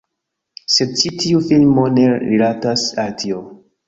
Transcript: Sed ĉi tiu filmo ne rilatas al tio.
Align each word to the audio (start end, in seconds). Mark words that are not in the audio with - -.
Sed 0.75 0.95
ĉi 1.01 1.11
tiu 1.23 1.41
filmo 1.49 1.83
ne 1.97 2.05
rilatas 2.23 2.87
al 3.05 3.13
tio. 3.21 3.43